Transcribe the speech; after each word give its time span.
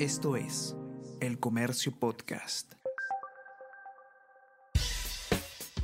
Esto 0.00 0.34
es 0.34 0.74
El 1.20 1.38
Comercio 1.38 1.92
Podcast. 1.96 2.72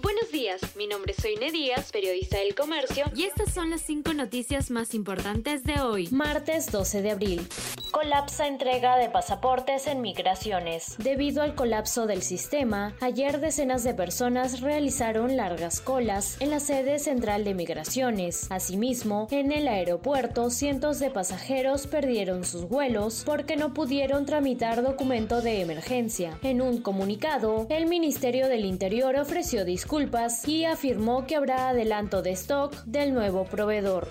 Buenos 0.03 0.33
días, 0.33 0.61
mi 0.75 0.89
nombre 0.89 1.13
es 1.17 1.23
Soine 1.23 1.53
Díaz, 1.53 1.93
periodista 1.93 2.39
del 2.39 2.57
Comercio, 2.57 3.05
y 3.15 3.23
estas 3.23 3.55
son 3.55 3.71
las 3.71 3.83
cinco 3.83 4.13
noticias 4.13 4.73
más 4.73 4.95
importantes 4.95 5.63
de 5.63 5.81
hoy, 5.81 6.09
martes 6.11 6.73
12 6.73 7.03
de 7.03 7.11
abril. 7.13 7.49
Colapsa 7.91 8.47
entrega 8.47 8.97
de 8.99 9.11
pasaportes 9.11 9.89
en 9.89 10.01
migraciones. 10.01 10.95
Debido 10.99 11.43
al 11.43 11.57
colapso 11.57 12.07
del 12.07 12.23
sistema, 12.23 12.95
ayer 13.01 13.41
decenas 13.41 13.83
de 13.83 13.95
personas 13.95 14.61
realizaron 14.61 15.37
largas 15.37 15.81
colas 15.81 16.37
en 16.41 16.51
la 16.51 16.61
sede 16.61 17.01
central 17.01 17.43
de 17.43 17.55
migraciones. 17.55 18.47
Asimismo, 18.51 19.27
en 19.33 19.51
el 19.51 19.67
aeropuerto, 19.67 20.51
cientos 20.51 21.01
de 21.01 21.11
pasajeros 21.11 21.89
perdieron 21.89 22.45
sus 22.45 22.69
vuelos 22.69 23.25
porque 23.27 23.57
no 23.57 23.75
pudieron 23.75 24.25
tramitar 24.25 24.83
documento 24.83 25.43
de 25.43 25.61
emergencia. 25.61 26.39
En 26.43 26.63
un 26.63 26.81
comunicado, 26.83 27.67
el 27.71 27.87
Ministerio 27.87 28.47
del 28.47 28.67
Interior 28.67 29.17
ofreció 29.17 29.65
disculpas 29.65 30.47
y 30.47 30.65
afirmó 30.65 31.27
que 31.27 31.35
habrá 31.35 31.71
adelanto 31.71 32.23
de 32.23 32.31
stock 32.33 32.73
del 32.85 33.13
nuevo 33.15 33.47
proveedor. 33.47 34.09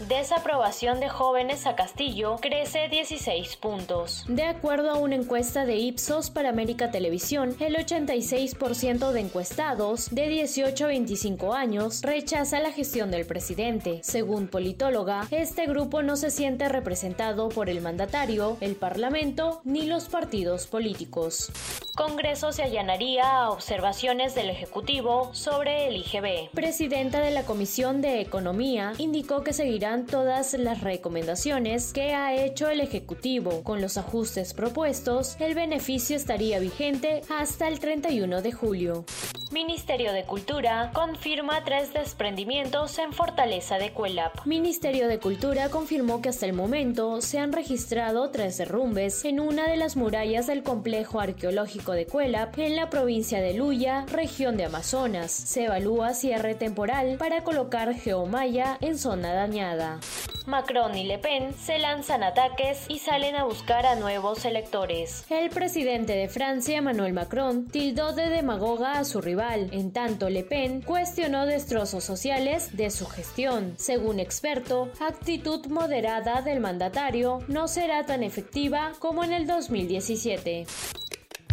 Desaprobación 0.00 1.00
de 1.00 1.08
jóvenes 1.08 1.66
a 1.66 1.74
Castillo 1.74 2.36
crece 2.42 2.88
16 2.90 3.56
puntos. 3.56 4.26
De 4.28 4.42
acuerdo 4.42 4.90
a 4.90 4.98
una 4.98 5.14
encuesta 5.14 5.64
de 5.64 5.76
Ipsos 5.76 6.28
para 6.28 6.50
América 6.50 6.90
Televisión, 6.90 7.56
el 7.60 7.76
86% 7.76 9.12
de 9.12 9.20
encuestados 9.20 10.10
de 10.10 10.28
18 10.28 10.84
a 10.84 10.88
25 10.88 11.54
años 11.54 12.02
rechaza 12.02 12.60
la 12.60 12.72
gestión 12.72 13.10
del 13.10 13.24
presidente. 13.24 14.00
Según 14.02 14.48
politóloga, 14.48 15.26
este 15.30 15.66
grupo 15.66 16.02
no 16.02 16.16
se 16.16 16.30
siente 16.30 16.68
representado 16.68 17.48
por 17.48 17.70
el 17.70 17.80
mandatario, 17.80 18.58
el 18.60 18.76
parlamento 18.76 19.62
ni 19.64 19.86
los 19.86 20.10
partidos 20.10 20.66
políticos. 20.66 21.50
Congreso 21.96 22.52
se 22.52 22.62
allanaría 22.62 23.24
a 23.24 23.50
observaciones 23.50 24.34
del 24.34 24.50
Ejecutivo 24.50 25.30
sobre 25.32 25.88
el 25.88 25.96
IGB. 25.96 26.50
Presidenta 26.52 27.20
de 27.20 27.30
la 27.30 27.44
Comisión 27.44 28.02
de 28.02 28.20
Economía 28.20 28.92
indicó 28.98 29.42
que 29.42 29.54
seguirán 29.54 30.04
todas 30.04 30.52
las 30.52 30.82
recomendaciones 30.82 31.94
que 31.94 32.12
ha 32.12 32.34
hecho 32.34 32.68
el 32.68 32.80
Ejecutivo. 32.80 33.62
Con 33.64 33.80
los 33.80 33.96
ajustes 33.96 34.52
propuestos, 34.52 35.36
el 35.40 35.54
beneficio 35.54 36.18
estaría 36.18 36.58
vigente 36.58 37.22
hasta 37.30 37.66
el 37.66 37.80
31 37.80 38.42
de 38.42 38.52
julio. 38.52 39.06
Ministerio 39.52 40.12
de 40.12 40.24
Cultura 40.24 40.90
confirma 40.92 41.62
tres 41.62 41.92
desprendimientos 41.92 42.98
en 42.98 43.12
Fortaleza 43.12 43.78
de 43.78 43.92
Cuelap. 43.92 44.44
Ministerio 44.44 45.06
de 45.06 45.20
Cultura 45.20 45.68
confirmó 45.68 46.20
que 46.20 46.30
hasta 46.30 46.46
el 46.46 46.52
momento 46.52 47.20
se 47.20 47.38
han 47.38 47.52
registrado 47.52 48.30
tres 48.30 48.58
derrumbes 48.58 49.24
en 49.24 49.38
una 49.38 49.68
de 49.68 49.76
las 49.76 49.94
murallas 49.94 50.48
del 50.48 50.64
complejo 50.64 51.20
arqueológico 51.20 51.92
de 51.92 52.06
Cuelap 52.06 52.58
en 52.58 52.74
la 52.74 52.90
provincia 52.90 53.40
de 53.40 53.54
Luya, 53.54 54.04
región 54.10 54.56
de 54.56 54.64
Amazonas. 54.64 55.30
Se 55.30 55.66
evalúa 55.66 56.12
cierre 56.14 56.56
temporal 56.56 57.16
para 57.16 57.44
colocar 57.44 57.94
geomaya 57.94 58.78
en 58.80 58.98
zona 58.98 59.32
dañada. 59.32 60.00
Macron 60.46 60.96
y 60.96 61.04
Le 61.04 61.18
Pen 61.18 61.54
se 61.54 61.78
lanzan 61.78 62.22
ataques 62.22 62.84
y 62.88 63.00
salen 63.00 63.34
a 63.34 63.44
buscar 63.44 63.84
a 63.84 63.96
nuevos 63.96 64.44
electores. 64.44 65.24
El 65.28 65.50
presidente 65.50 66.12
de 66.12 66.28
Francia, 66.28 66.78
Emmanuel 66.78 67.12
Macron, 67.12 67.66
tildó 67.66 68.12
de 68.12 68.28
demagoga 68.28 68.98
a 68.98 69.04
su 69.04 69.20
rival. 69.20 69.35
En 69.38 69.92
tanto, 69.92 70.30
Le 70.30 70.44
Pen 70.44 70.80
cuestionó 70.80 71.44
destrozos 71.44 72.02
sociales 72.04 72.74
de 72.74 72.90
su 72.90 73.04
gestión. 73.04 73.74
Según 73.76 74.18
experto, 74.18 74.90
actitud 74.98 75.66
moderada 75.66 76.40
del 76.40 76.60
mandatario 76.60 77.40
no 77.46 77.68
será 77.68 78.06
tan 78.06 78.22
efectiva 78.22 78.92
como 78.98 79.24
en 79.24 79.34
el 79.34 79.46
2017. 79.46 80.66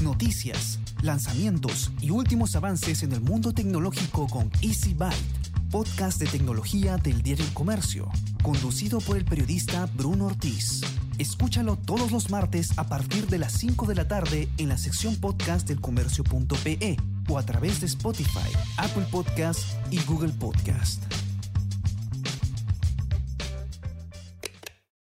Noticias, 0.01 0.79
lanzamientos 1.01 1.91
y 1.99 2.11
últimos 2.11 2.55
avances 2.55 3.03
en 3.03 3.11
el 3.11 3.19
mundo 3.19 3.51
tecnológico 3.51 4.27
con 4.27 4.49
Easy 4.61 4.93
Byte 4.93 5.43
podcast 5.69 6.19
de 6.19 6.27
tecnología 6.27 6.97
del 6.97 7.23
diario 7.23 7.45
Comercio, 7.53 8.07
conducido 8.43 8.99
por 8.99 9.17
el 9.17 9.25
periodista 9.25 9.89
Bruno 9.95 10.27
Ortiz. 10.27 10.81
Escúchalo 11.17 11.77
todos 11.77 12.11
los 12.11 12.29
martes 12.29 12.77
a 12.77 12.87
partir 12.87 13.25
de 13.25 13.39
las 13.39 13.53
5 13.53 13.87
de 13.87 13.95
la 13.95 14.07
tarde 14.07 14.47
en 14.59 14.69
la 14.69 14.77
sección 14.77 15.15
podcast 15.15 15.67
del 15.67 15.81
comercio.pe 15.81 16.97
a 17.37 17.45
través 17.45 17.79
de 17.79 17.87
Spotify, 17.87 18.51
Apple 18.77 19.05
Podcast 19.11 19.63
y 19.91 19.99
Google 20.05 20.33
Podcast. 20.33 21.22